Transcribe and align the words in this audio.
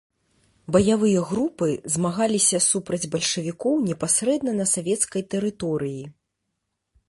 Баявыя 0.75 1.19
групы 1.31 1.67
змагаліся 1.97 2.57
супраць 2.69 3.01
бальшавікоў 3.17 3.73
непасрэдна 3.91 4.51
на 4.61 4.65
савецкай 4.75 5.21
тэрыторыі. 5.35 6.03